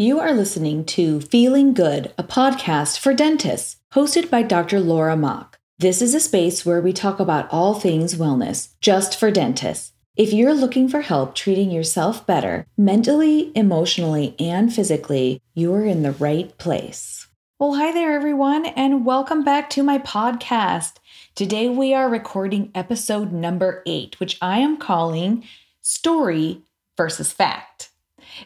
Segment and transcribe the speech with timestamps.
[0.00, 4.80] You are listening to Feeling Good, a podcast for dentists, hosted by Dr.
[4.80, 5.58] Laura Mock.
[5.78, 9.92] This is a space where we talk about all things wellness, just for dentists.
[10.16, 16.12] If you're looking for help treating yourself better, mentally, emotionally, and physically, you're in the
[16.12, 17.26] right place.
[17.58, 20.94] Well, hi there, everyone, and welcome back to my podcast.
[21.34, 25.44] Today we are recording episode number eight, which I am calling
[25.82, 26.62] Story
[26.96, 27.89] versus Fact.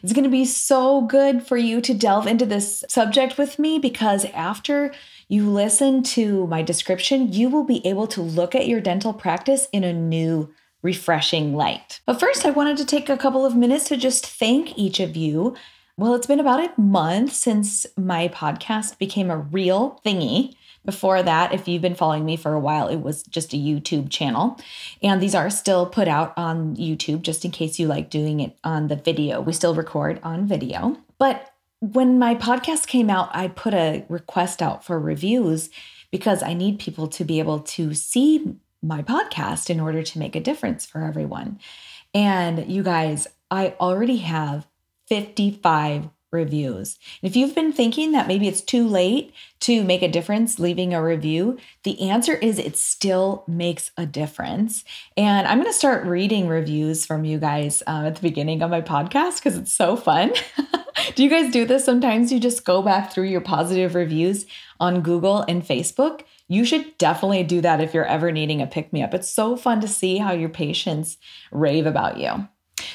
[0.01, 3.79] It's going to be so good for you to delve into this subject with me
[3.79, 4.93] because after
[5.27, 9.67] you listen to my description, you will be able to look at your dental practice
[9.71, 11.99] in a new, refreshing light.
[12.05, 15.15] But first, I wanted to take a couple of minutes to just thank each of
[15.15, 15.55] you.
[15.97, 20.55] Well, it's been about a month since my podcast became a real thingy.
[20.85, 24.09] Before that, if you've been following me for a while, it was just a YouTube
[24.09, 24.59] channel.
[25.01, 28.57] And these are still put out on YouTube just in case you like doing it
[28.63, 29.41] on the video.
[29.41, 30.97] We still record on video.
[31.17, 35.69] But when my podcast came out, I put a request out for reviews
[36.11, 40.35] because I need people to be able to see my podcast in order to make
[40.35, 41.59] a difference for everyone.
[42.13, 44.67] And you guys, I already have
[45.07, 46.99] 55 reviews.
[47.21, 51.01] if you've been thinking that maybe it's too late to make a difference leaving a
[51.01, 54.83] review, the answer is it still makes a difference.
[55.17, 58.69] And I'm going to start reading reviews from you guys uh, at the beginning of
[58.69, 60.33] my podcast because it's so fun.
[61.15, 62.31] do you guys do this sometimes?
[62.31, 64.45] You just go back through your positive reviews
[64.79, 66.21] on Google and Facebook.
[66.47, 69.13] You should definitely do that if you're ever needing a pick me up.
[69.13, 71.17] It's so fun to see how your patients
[71.51, 72.47] rave about you.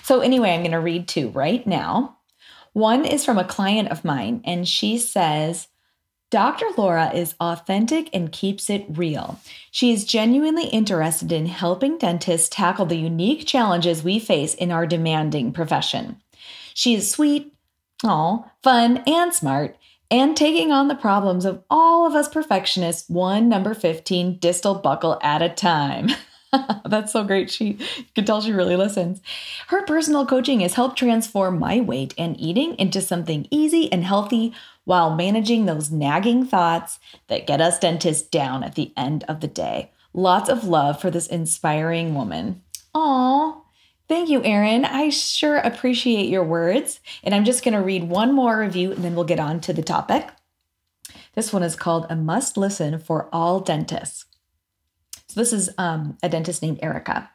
[0.02, 2.18] So, anyway, I'm going to read two right now.
[2.81, 5.69] One is from a client of mine, and she says,
[6.31, 6.64] Dr.
[6.78, 9.39] Laura is authentic and keeps it real.
[9.70, 14.86] She is genuinely interested in helping dentists tackle the unique challenges we face in our
[14.86, 16.23] demanding profession.
[16.73, 17.53] She is sweet,
[18.03, 19.77] all fun, and smart,
[20.11, 25.19] and taking on the problems of all of us perfectionists one number 15 distal buccal
[25.23, 26.08] at a time.
[26.84, 27.50] That's so great.
[27.50, 29.20] She you can tell she really listens.
[29.68, 34.52] Her personal coaching has helped transform my weight and eating into something easy and healthy
[34.84, 39.48] while managing those nagging thoughts that get us dentists down at the end of the
[39.48, 39.92] day.
[40.12, 42.62] Lots of love for this inspiring woman.
[42.94, 43.61] Aw,
[44.11, 44.84] Thank you, Erin.
[44.84, 46.98] I sure appreciate your words.
[47.22, 49.72] And I'm just going to read one more review and then we'll get on to
[49.72, 50.28] the topic.
[51.36, 54.24] This one is called A Must Listen for All Dentists.
[55.30, 57.30] So this is um, a dentist named Erica.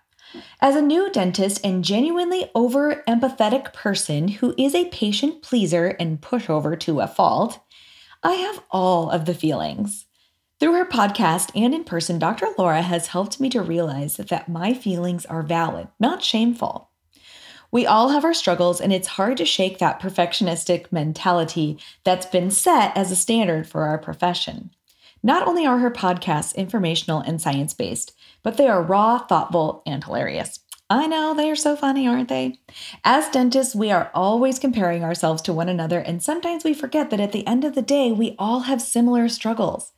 [0.60, 6.20] As a new dentist and genuinely over empathetic person who is a patient pleaser and
[6.20, 7.62] pushover to a fault,
[8.22, 10.08] I have all of the feelings.
[10.60, 12.48] Through her podcast and in person, Dr.
[12.58, 16.90] Laura has helped me to realize that my feelings are valid, not shameful.
[17.72, 22.52] We all have our struggles, and it's hard to shake that perfectionistic mentality that's been
[22.52, 24.72] set as a standard for our profession.
[25.26, 28.14] Not only are her podcasts informational and science based,
[28.44, 30.60] but they are raw, thoughtful, and hilarious.
[30.88, 32.60] I know they are so funny, aren't they?
[33.04, 37.20] As dentists, we are always comparing ourselves to one another, and sometimes we forget that
[37.20, 39.94] at the end of the day, we all have similar struggles.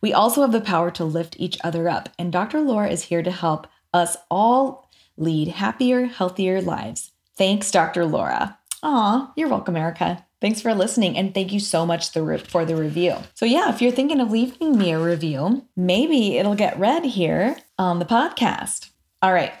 [0.00, 2.62] We also have the power to lift each other up, and Dr.
[2.62, 7.12] Laura is here to help us all lead happier, healthier lives.
[7.36, 8.06] Thanks, Dr.
[8.06, 8.58] Laura.
[8.82, 10.24] Aw, you're welcome, Erica.
[10.40, 13.16] Thanks for listening and thank you so much for the review.
[13.34, 17.56] So, yeah, if you're thinking of leaving me a review, maybe it'll get read here
[17.78, 18.88] on the podcast.
[19.20, 19.52] All right,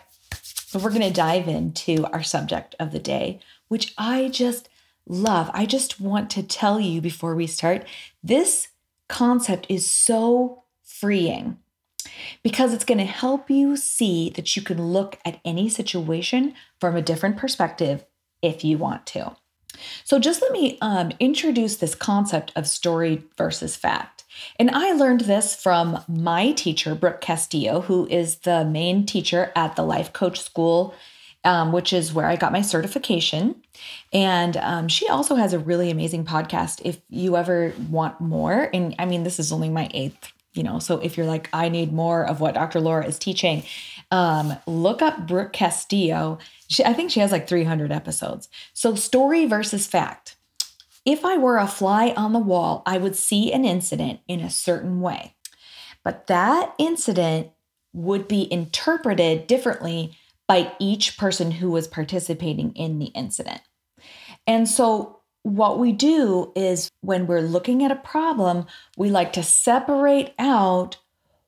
[0.72, 4.70] but we're going to dive into our subject of the day, which I just
[5.06, 5.50] love.
[5.52, 7.84] I just want to tell you before we start
[8.22, 8.68] this
[9.08, 11.58] concept is so freeing
[12.42, 16.96] because it's going to help you see that you can look at any situation from
[16.96, 18.04] a different perspective
[18.40, 19.36] if you want to.
[20.04, 24.24] So, just let me um, introduce this concept of story versus fact.
[24.58, 29.76] And I learned this from my teacher, Brooke Castillo, who is the main teacher at
[29.76, 30.94] the Life Coach School,
[31.44, 33.56] um, which is where I got my certification.
[34.12, 38.70] And um, she also has a really amazing podcast if you ever want more.
[38.72, 41.68] And I mean, this is only my eighth you know so if you're like i
[41.68, 43.62] need more of what dr laura is teaching
[44.10, 46.38] um, look up brooke castillo.
[46.68, 48.48] She, i think she has like 300 episodes.
[48.74, 50.36] So story versus fact.
[51.04, 54.50] If i were a fly on the wall i would see an incident in a
[54.50, 55.34] certain way.
[56.04, 57.50] But that incident
[57.92, 60.16] would be interpreted differently
[60.46, 63.60] by each person who was participating in the incident.
[64.46, 68.66] And so what we do is when we're looking at a problem,
[68.96, 70.98] we like to separate out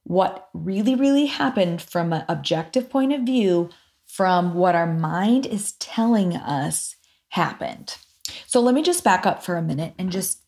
[0.04, 3.70] what really, really happened from an objective point of view
[4.06, 6.96] from what our mind is telling us
[7.28, 7.96] happened.
[8.46, 10.42] So let me just back up for a minute and just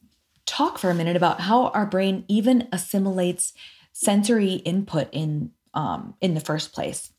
[0.46, 3.52] talk for a minute about how our brain even assimilates
[3.92, 7.10] sensory input in um, in the first place.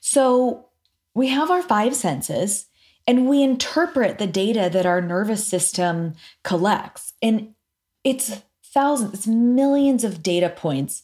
[0.00, 0.66] So
[1.14, 2.66] we have our five senses
[3.06, 7.12] and we interpret the data that our nervous system collects.
[7.20, 7.54] And
[8.02, 11.02] it's thousands, it's millions of data points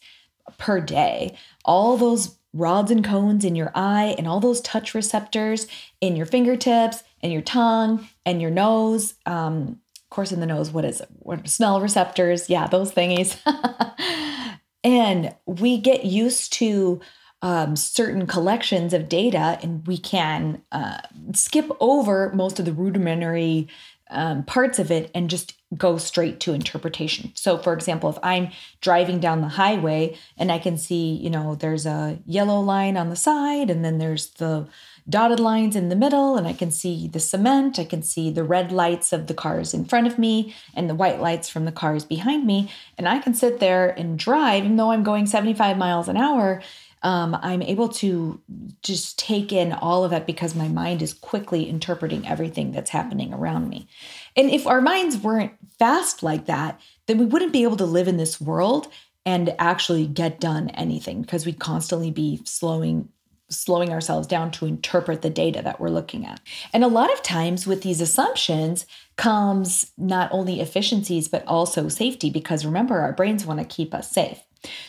[0.57, 1.37] per day.
[1.65, 5.67] All those rods and cones in your eye and all those touch receptors
[6.01, 9.15] in your fingertips and your tongue and your nose.
[9.27, 11.09] Um, of course, in the nose, what is it?
[11.19, 12.49] What smell receptors?
[12.49, 13.37] Yeah, those thingies.
[14.85, 17.01] and we get used to
[17.43, 20.99] um, certain collections of data, and we can uh,
[21.35, 23.69] skip over most of the rudimentary
[24.11, 27.31] um, parts of it and just go straight to interpretation.
[27.35, 28.51] So, for example, if I'm
[28.81, 33.11] driving down the highway and I can see, you know, there's a yellow line on
[33.11, 34.67] the side, and then there's the
[35.09, 38.45] dotted lines in the middle, and I can see the cement, I can see the
[38.45, 41.73] red lights of the cars in front of me and the white lights from the
[41.73, 45.77] cars behind me, and I can sit there and drive, even though I'm going 75
[45.77, 46.63] miles an hour
[47.03, 48.41] um, I'm able to
[48.83, 53.33] just take in all of that because my mind is quickly interpreting everything that's happening
[53.33, 53.89] around me.
[54.37, 58.09] And if our minds weren't fast like that, then we wouldn't be able to live
[58.09, 58.89] in this world
[59.25, 63.09] and actually get done anything because we'd constantly be slowing
[63.51, 66.39] slowing ourselves down to interpret the data that we're looking at.
[66.75, 68.85] And a lot of times with these assumptions
[69.17, 74.11] comes not only efficiencies but also safety because remember our brains want to keep us
[74.11, 74.43] safe.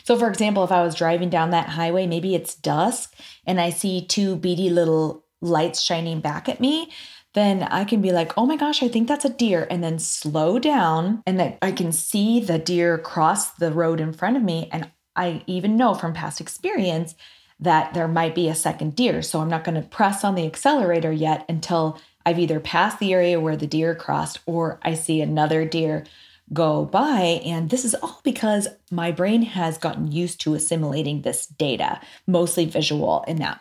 [0.04, 3.14] So, for example, if I was driving down that highway, maybe it's dusk
[3.46, 6.90] and I see two beady little lights shining back at me,
[7.34, 9.98] then I can be like, oh my gosh, I think that's a deer, and then
[9.98, 14.42] slow down and that I can see the deer cross the road in front of
[14.42, 14.68] me.
[14.72, 17.14] And I even know from past experience
[17.60, 19.22] that there might be a second deer.
[19.22, 23.12] So I'm not going to press on the accelerator yet until I've either passed the
[23.12, 26.04] area where the deer crossed or I see another deer
[26.52, 27.40] go by.
[27.44, 32.64] And this is all because my brain has gotten used to assimilating this data, mostly
[32.64, 33.60] visual in that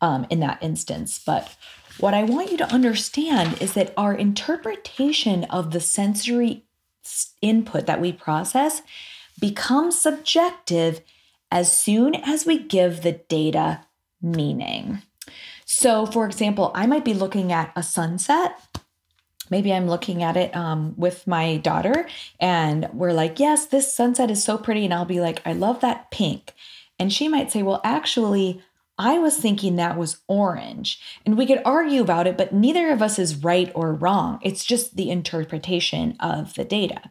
[0.00, 1.20] um, in that instance.
[1.24, 1.54] But
[1.98, 6.64] what I want you to understand is that our interpretation of the sensory
[7.42, 8.82] input that we process
[9.38, 11.00] becomes subjective
[11.50, 13.80] as soon as we give the data
[14.22, 15.02] meaning.
[15.64, 18.58] So, for example, I might be looking at a sunset
[19.50, 22.06] maybe I'm looking at it um, with my daughter
[22.38, 24.84] and we're like, yes, this sunset is so pretty.
[24.84, 26.54] And I'll be like, I love that pink.
[26.98, 28.62] And she might say, well, actually,
[28.98, 31.00] I was thinking that was orange.
[31.24, 34.38] And we could argue about it, but neither of us is right or wrong.
[34.42, 37.10] It's just the interpretation of the data.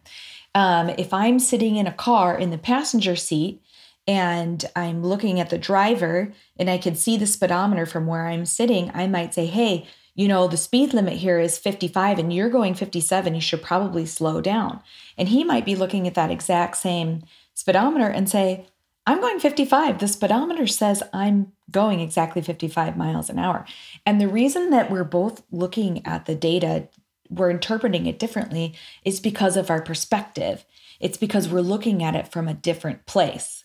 [0.53, 3.63] Um, if I'm sitting in a car in the passenger seat
[4.07, 8.45] and I'm looking at the driver and I can see the speedometer from where I'm
[8.45, 9.87] sitting, I might say, hey,
[10.19, 14.05] you know, the speed limit here is 55 and you're going 57, you should probably
[14.05, 14.81] slow down.
[15.17, 17.23] And he might be looking at that exact same
[17.53, 18.67] speedometer and say,
[19.07, 19.99] I'm going 55.
[19.99, 23.63] The speedometer says I'm going exactly 55 miles an hour.
[24.05, 26.89] And the reason that we're both looking at the data,
[27.29, 28.75] we're interpreting it differently,
[29.05, 30.65] is because of our perspective.
[30.99, 33.63] It's because we're looking at it from a different place.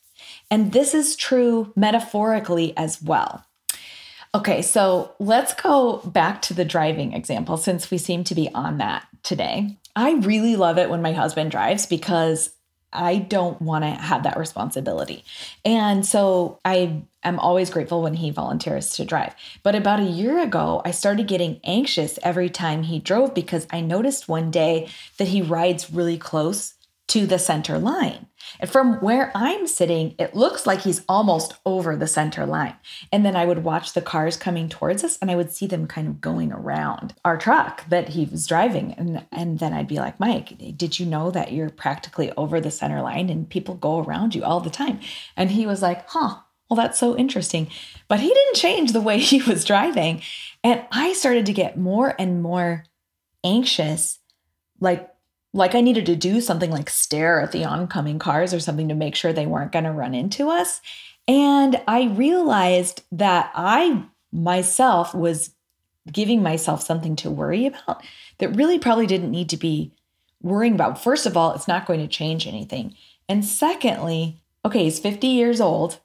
[0.52, 3.44] And this is true metaphorically as well.
[4.34, 8.78] Okay, so let's go back to the driving example since we seem to be on
[8.78, 9.78] that today.
[9.94, 12.50] I really love it when my husband drives because
[12.93, 15.24] I don't want to have that responsibility.
[15.64, 19.34] And so I am always grateful when he volunteers to drive.
[19.62, 23.81] But about a year ago, I started getting anxious every time he drove because I
[23.82, 24.88] noticed one day
[25.19, 26.74] that he rides really close
[27.08, 28.27] to the center line.
[28.61, 32.75] And from where I'm sitting, it looks like he's almost over the center line.
[33.13, 35.87] And then I would watch the cars coming towards us and I would see them
[35.87, 38.93] kind of going around our truck that he was driving.
[38.94, 42.70] And, and then I'd be like, Mike, did you know that you're practically over the
[42.70, 45.01] center line and people go around you all the time?
[45.37, 46.37] And he was like, huh,
[46.69, 47.69] well, that's so interesting.
[48.08, 50.23] But he didn't change the way he was driving.
[50.63, 52.84] And I started to get more and more
[53.44, 54.19] anxious,
[54.81, 55.13] like
[55.55, 58.94] like I needed to do something like stare at the oncoming cars or something to
[58.94, 60.81] make sure they weren't going to run into us.
[61.29, 65.53] And I realized that I myself was
[66.11, 68.03] giving myself something to worry about
[68.39, 69.93] that really probably didn't need to be
[70.43, 71.03] worrying about.
[71.03, 72.94] First of all, it's not going to change anything.
[73.29, 76.01] And secondly, okay, he's 50 years old.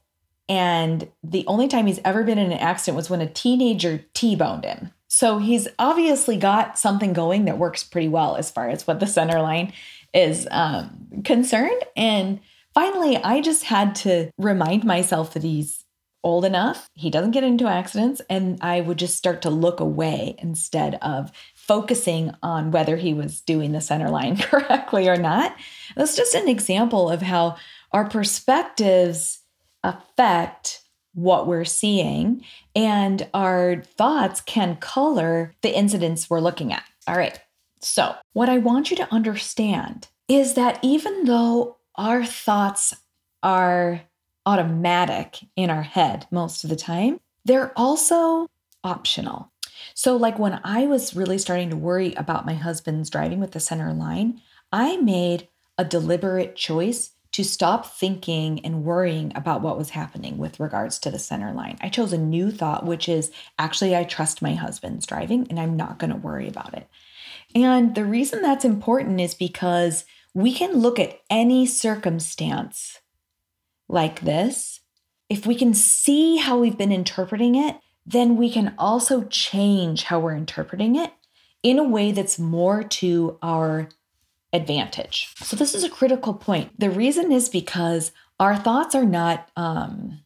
[0.47, 4.35] And the only time he's ever been in an accident was when a teenager T
[4.35, 4.91] boned him.
[5.09, 9.07] So he's obviously got something going that works pretty well as far as what the
[9.07, 9.73] center line
[10.13, 11.83] is um, concerned.
[11.97, 12.39] And
[12.73, 15.83] finally, I just had to remind myself that he's
[16.23, 20.35] old enough, he doesn't get into accidents, and I would just start to look away
[20.39, 25.55] instead of focusing on whether he was doing the center line correctly or not.
[25.95, 27.55] That's just an example of how
[27.93, 29.39] our perspectives
[29.83, 30.81] affect
[31.21, 32.43] what we're seeing,
[32.75, 36.83] and our thoughts can color the incidents we're looking at.
[37.07, 37.39] All right.
[37.81, 42.93] So, what I want you to understand is that even though our thoughts
[43.41, 44.01] are
[44.45, 48.47] automatic in our head most of the time, they're also
[48.83, 49.51] optional.
[49.93, 53.59] So, like when I was really starting to worry about my husband's driving with the
[53.59, 55.47] center line, I made
[55.77, 61.11] a deliberate choice to stop thinking and worrying about what was happening with regards to
[61.11, 61.77] the center line.
[61.81, 65.77] I chose a new thought, which is actually, I trust my husband's driving and I'm
[65.77, 66.87] not going to worry about it.
[67.53, 72.99] And the reason that's important is because we can look at any circumstance
[73.87, 74.81] like this.
[75.29, 80.19] If we can see how we've been interpreting it, then we can also change how
[80.19, 81.13] we're interpreting it
[81.61, 83.89] in a way that's more to our
[84.53, 85.33] advantage.
[85.37, 86.79] So, this is a critical point.
[86.79, 90.19] The reason is because our thoughts are not um,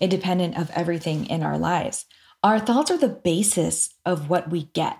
[0.00, 2.06] independent of everything in our lives.
[2.42, 4.98] Our thoughts are the basis of what we get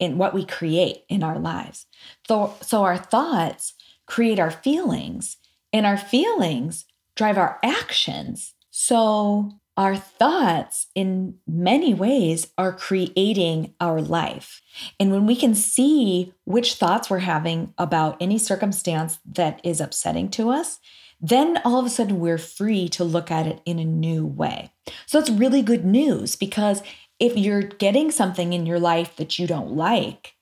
[0.00, 1.86] and what we create in our lives.
[2.28, 3.74] So, so our thoughts
[4.06, 5.38] create our feelings,
[5.72, 6.84] and our feelings
[7.16, 8.54] drive our actions.
[8.70, 14.62] So, our thoughts, in many ways, are creating our life.
[15.00, 20.28] And when we can see which thoughts we're having about any circumstance that is upsetting
[20.30, 20.78] to us,
[21.20, 24.70] then all of a sudden we're free to look at it in a new way.
[25.06, 26.82] So it's really good news because
[27.18, 30.34] if you're getting something in your life that you don't like,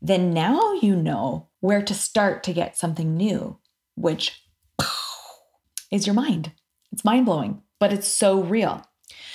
[0.00, 3.58] then now you know where to start to get something new,
[3.94, 4.42] which
[5.90, 6.52] is your mind.
[6.90, 8.80] It's mind blowing but it's so real.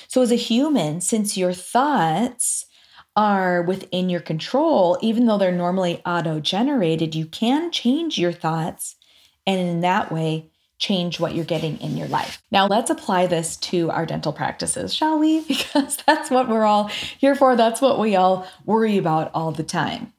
[0.07, 2.65] So, as a human, since your thoughts
[3.13, 8.95] are within your control, even though they're normally auto generated, you can change your thoughts
[9.45, 10.49] and in that way
[10.79, 12.41] change what you're getting in your life.
[12.49, 15.41] Now, let's apply this to our dental practices, shall we?
[15.49, 16.87] Because that's what we're all
[17.17, 17.57] here for.
[17.57, 20.13] That's what we all worry about all the time.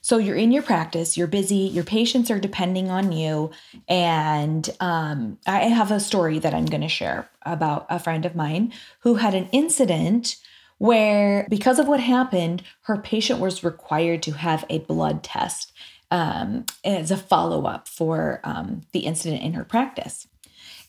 [0.00, 3.50] So you're in your practice, you're busy, your patients are depending on you.
[3.88, 8.36] And um, I have a story that I'm going to share about a friend of
[8.36, 10.36] mine who had an incident
[10.78, 15.72] where, because of what happened, her patient was required to have a blood test
[16.10, 20.26] um, as a follow up for um, the incident in her practice.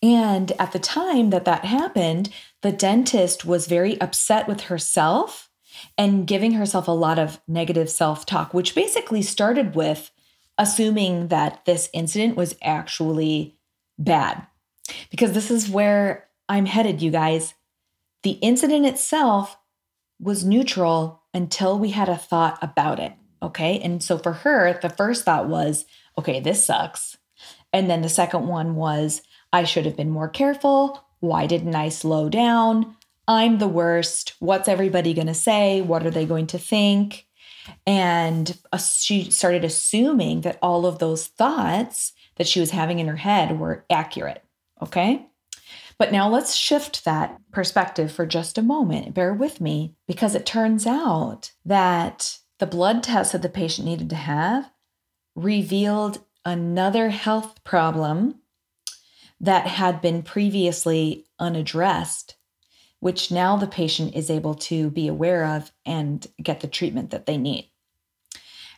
[0.02, 2.30] And at the time that that happened,
[2.62, 5.49] the dentist was very upset with herself
[5.98, 10.12] and giving herself a lot of negative self talk, which basically started with
[10.58, 13.58] assuming that this incident was actually
[13.98, 14.46] bad.
[15.10, 17.54] Because this is where I'm headed, you guys.
[18.24, 19.58] The incident itself
[20.20, 23.14] was neutral until we had a thought about it.
[23.42, 23.80] Okay.
[23.80, 25.86] And so for her, the first thought was,
[26.18, 27.18] okay, this sucks.
[27.72, 29.22] And then the second one was,
[29.54, 31.04] I should have been more careful.
[31.20, 32.96] Why didn't I slow down?
[33.30, 34.34] I'm the worst.
[34.40, 35.82] What's everybody going to say?
[35.82, 37.28] What are they going to think?
[37.86, 43.18] And she started assuming that all of those thoughts that she was having in her
[43.18, 44.44] head were accurate.
[44.82, 45.28] Okay.
[46.00, 49.14] But now let's shift that perspective for just a moment.
[49.14, 54.10] Bear with me because it turns out that the blood test that the patient needed
[54.10, 54.72] to have
[55.36, 58.40] revealed another health problem
[59.40, 62.36] that had been previously unaddressed
[63.00, 67.26] which now the patient is able to be aware of and get the treatment that
[67.26, 67.70] they need.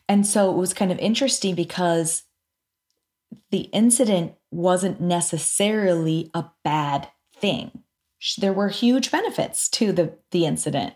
[0.07, 2.23] And so it was kind of interesting because
[3.49, 7.83] the incident wasn't necessarily a bad thing.
[8.37, 10.93] There were huge benefits to the, the incident.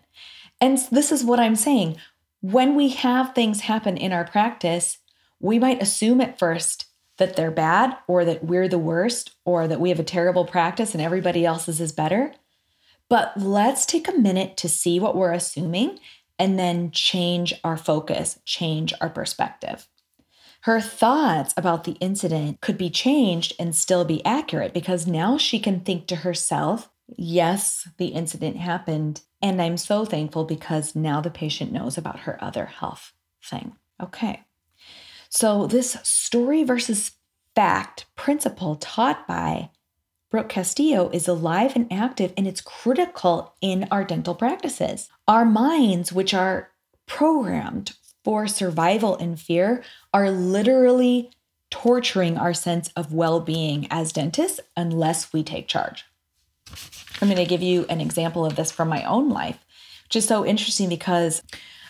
[0.62, 1.98] And this is what I'm saying.
[2.42, 5.00] When we have things happen in our practice,
[5.40, 6.86] we might assume at first
[7.18, 10.94] that they're bad or that we're the worst or that we have a terrible practice
[10.94, 12.34] and everybody else's is better.
[13.10, 16.00] But let's take a minute to see what we're assuming
[16.38, 19.88] and then change our focus, change our perspective.
[20.62, 25.60] Her thoughts about the incident could be changed and still be accurate because now she
[25.60, 29.22] can think to herself, yes, the incident happened.
[29.42, 33.76] And I'm so thankful because now the patient knows about her other health thing.
[34.02, 34.42] Okay.
[35.30, 37.12] So, this story versus
[37.54, 39.70] fact principle taught by
[40.36, 45.08] Brooke Castillo is alive and active, and it's critical in our dental practices.
[45.30, 46.72] Our minds, which are
[47.06, 47.94] programmed
[48.26, 49.82] for survival and fear,
[50.14, 51.32] are literally
[51.72, 56.04] torturing our sense of well being as dentists unless we take charge.
[57.22, 59.64] I'm going to give you an example of this from my own life,
[60.04, 61.44] which is so interesting because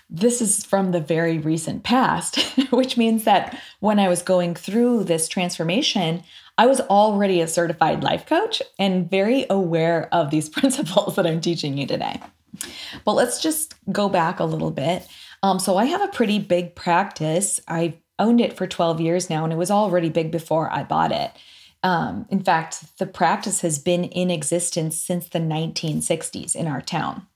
[0.07, 5.05] this is from the very recent past, which means that when I was going through
[5.05, 6.23] this transformation,
[6.57, 11.41] I was already a certified life coach and very aware of these principles that I'm
[11.41, 12.21] teaching you today.
[13.03, 15.07] But let's just go back a little bit.
[15.43, 17.59] Um, so I have a pretty big practice.
[17.67, 21.11] I've owned it for 12 years now, and it was already big before I bought
[21.11, 21.31] it.
[21.83, 27.27] Um, in fact, the practice has been in existence since the 1960s in our town.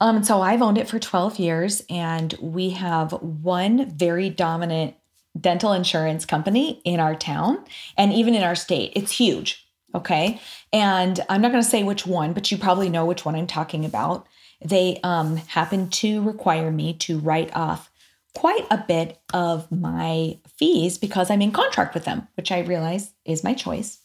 [0.00, 4.96] Um, so I've owned it for 12 years, and we have one very dominant
[5.40, 7.64] dental insurance company in our town
[7.96, 8.92] and even in our state.
[8.94, 9.66] It's huge.
[9.94, 10.40] Okay.
[10.72, 13.46] And I'm not going to say which one, but you probably know which one I'm
[13.46, 14.26] talking about.
[14.64, 17.90] They um, happen to require me to write off
[18.34, 23.12] quite a bit of my fees because I'm in contract with them, which I realize
[23.24, 23.98] is my choice.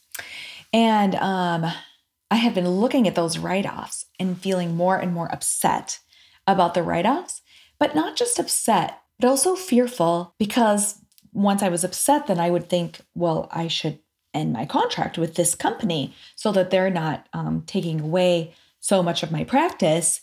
[0.74, 1.72] And um,
[2.30, 6.00] I have been looking at those write offs and feeling more and more upset
[6.46, 7.42] about the write offs,
[7.80, 11.02] but not just upset, but also fearful because
[11.34, 14.00] once I was upset, then I would think, well, I should
[14.34, 19.24] end my contract with this company so that they're not um, taking away so much
[19.24, 20.22] of my practice.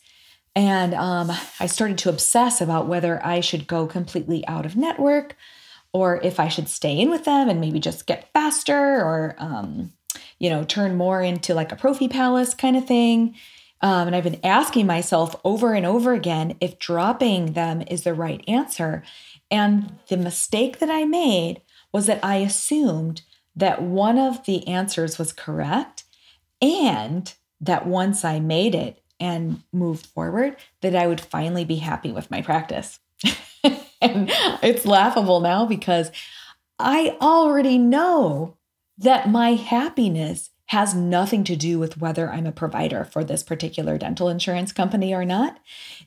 [0.57, 5.37] And um, I started to obsess about whether I should go completely out of network
[5.93, 9.93] or if I should stay in with them and maybe just get faster or, um,
[10.39, 13.35] you know, turn more into like a prophy Palace kind of thing.
[13.81, 18.15] Um, and I've been asking myself over and over again if dropping them is the
[18.15, 19.03] right answer.
[19.55, 23.23] And the mistake that I made was that I assumed
[23.55, 26.03] that one of the answers was correct
[26.61, 32.11] and that once I made it and moved forward, that I would finally be happy
[32.11, 32.99] with my practice.
[34.03, 34.29] and
[34.61, 36.11] it's laughable now because
[36.81, 38.57] I already know
[38.99, 43.99] that my happiness has nothing to do with whether I'm a provider for this particular
[43.99, 45.59] dental insurance company or not.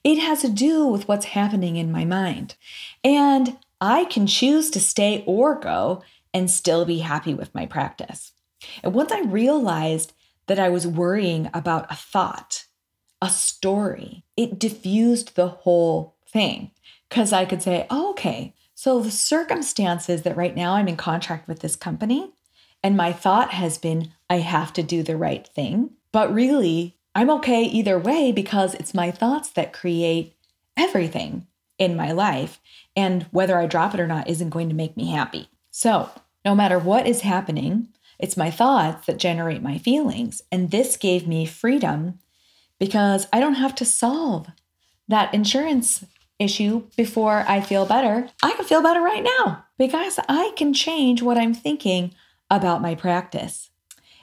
[0.03, 2.55] It has to do with what's happening in my mind.
[3.03, 6.01] And I can choose to stay or go
[6.33, 8.31] and still be happy with my practice.
[8.83, 10.13] And once I realized
[10.47, 12.65] that I was worrying about a thought,
[13.21, 16.71] a story, it diffused the whole thing
[17.09, 21.47] because I could say, oh, okay, so the circumstances that right now I'm in contract
[21.47, 22.33] with this company,
[22.83, 25.91] and my thought has been, I have to do the right thing.
[26.11, 30.35] But really, I'm okay either way because it's my thoughts that create
[30.75, 32.59] everything in my life.
[32.95, 35.49] And whether I drop it or not isn't going to make me happy.
[35.71, 36.09] So,
[36.45, 40.41] no matter what is happening, it's my thoughts that generate my feelings.
[40.51, 42.19] And this gave me freedom
[42.79, 44.47] because I don't have to solve
[45.07, 46.05] that insurance
[46.39, 48.29] issue before I feel better.
[48.43, 52.13] I can feel better right now because I can change what I'm thinking
[52.49, 53.69] about my practice.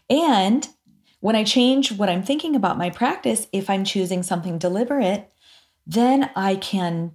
[0.08, 0.68] And
[1.20, 5.30] when I change what I'm thinking about my practice, if I'm choosing something deliberate,
[5.86, 7.12] then I can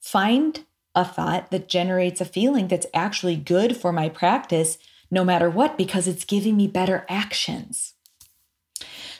[0.00, 4.78] find a thought that generates a feeling that's actually good for my practice
[5.10, 7.94] no matter what, because it's giving me better actions.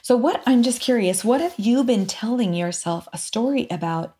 [0.01, 4.15] So, what I'm just curious, what have you been telling yourself a story about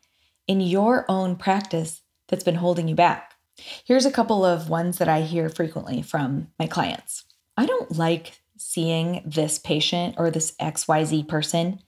[0.47, 3.33] in your own practice that's been holding you back?
[3.83, 7.25] Here's a couple of ones that I hear frequently from my clients.
[7.57, 11.79] I don't like seeing this patient or this XYZ person,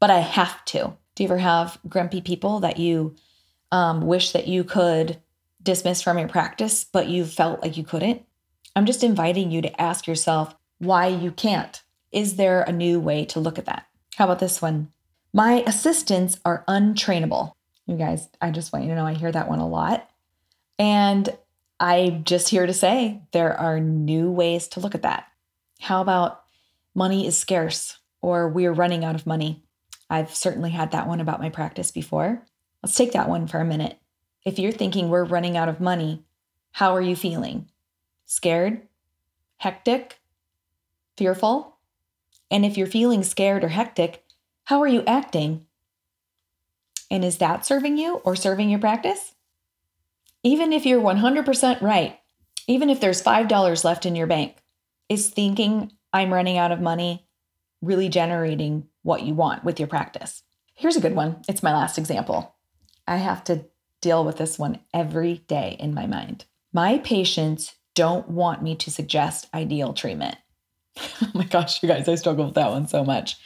[0.00, 0.96] but I have to.
[1.14, 3.16] Do you ever have grumpy people that you
[3.72, 5.18] um, wish that you could
[5.62, 8.22] dismiss from your practice, but you felt like you couldn't?
[8.76, 11.82] I'm just inviting you to ask yourself why you can't.
[12.12, 13.86] Is there a new way to look at that?
[14.16, 14.92] How about this one?
[15.32, 17.52] My assistants are untrainable.
[17.86, 20.08] You guys, I just want you to know I hear that one a lot.
[20.78, 21.28] And
[21.80, 25.27] I'm just here to say there are new ways to look at that.
[25.80, 26.42] How about
[26.94, 29.62] money is scarce or we're running out of money?
[30.10, 32.44] I've certainly had that one about my practice before.
[32.82, 33.98] Let's take that one for a minute.
[34.44, 36.24] If you're thinking we're running out of money,
[36.72, 37.68] how are you feeling?
[38.26, 38.86] Scared?
[39.58, 40.20] Hectic?
[41.16, 41.76] Fearful?
[42.50, 44.24] And if you're feeling scared or hectic,
[44.64, 45.66] how are you acting?
[47.10, 49.34] And is that serving you or serving your practice?
[50.42, 52.18] Even if you're 100% right,
[52.66, 54.56] even if there's $5 left in your bank,
[55.08, 57.26] is thinking I'm running out of money
[57.80, 60.42] really generating what you want with your practice?
[60.74, 61.42] Here's a good one.
[61.48, 62.54] It's my last example.
[63.06, 63.64] I have to
[64.00, 66.44] deal with this one every day in my mind.
[66.72, 70.36] My patients don't want me to suggest ideal treatment.
[70.98, 73.36] oh my gosh, you guys, I struggle with that one so much.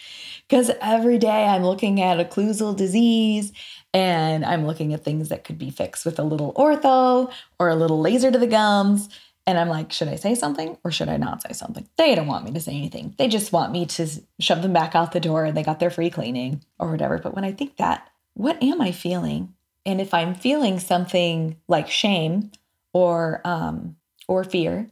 [0.49, 3.53] Because every day I'm looking at occlusal disease
[3.95, 7.77] and I'm looking at things that could be fixed with a little ortho or a
[7.77, 9.09] little laser to the gums.
[9.47, 11.89] And I'm like, should I say something or should I not say something?
[11.99, 13.15] They don't want me to say anything.
[13.19, 15.91] They just want me to shove them back out the door and they got their
[15.91, 17.19] free cleaning or whatever.
[17.19, 19.55] But when I think that, what am I feeling?
[19.85, 22.53] And if I'm feeling something like shame
[22.93, 23.97] or um,
[24.29, 24.91] or fear,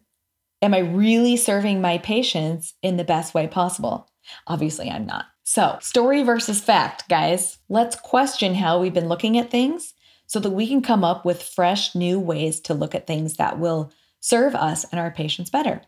[0.63, 4.09] am I really serving my patients in the best way possible?
[4.47, 5.27] Obviously, I'm not.
[5.45, 7.59] So, story versus fact, guys.
[7.69, 9.95] Let's question how we've been looking at things
[10.27, 13.59] so that we can come up with fresh, new ways to look at things that
[13.59, 15.83] will serve us and our patients better.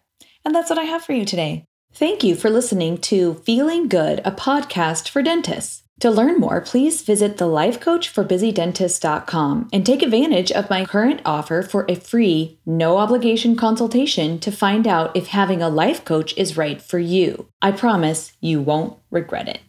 [0.45, 1.65] And that's what I have for you today.
[1.95, 5.85] Thank you for listening to Feeling Good, a podcast for dentists.
[6.01, 11.95] To learn more, please visit thelifecoachforbusydentists.com and take advantage of my current offer for a
[11.95, 16.99] free, no obligation consultation to find out if having a life coach is right for
[16.99, 17.47] you.
[17.63, 19.61] I promise you won't regret it.